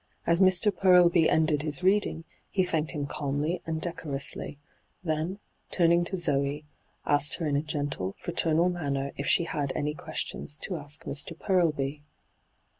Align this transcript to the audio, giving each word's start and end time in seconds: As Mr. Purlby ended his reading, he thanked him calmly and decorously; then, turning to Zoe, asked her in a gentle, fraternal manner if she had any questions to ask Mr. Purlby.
As 0.25 0.41
Mr. 0.41 0.75
Purlby 0.75 1.29
ended 1.29 1.61
his 1.61 1.83
reading, 1.83 2.23
he 2.49 2.63
thanked 2.63 2.89
him 2.89 3.05
calmly 3.05 3.61
and 3.67 3.79
decorously; 3.79 4.57
then, 5.03 5.37
turning 5.69 6.03
to 6.05 6.17
Zoe, 6.17 6.65
asked 7.05 7.35
her 7.35 7.45
in 7.45 7.55
a 7.55 7.61
gentle, 7.61 8.15
fraternal 8.17 8.69
manner 8.69 9.11
if 9.15 9.27
she 9.27 9.43
had 9.43 9.71
any 9.75 9.93
questions 9.93 10.57
to 10.63 10.75
ask 10.75 11.03
Mr. 11.05 11.37
Purlby. 11.39 12.01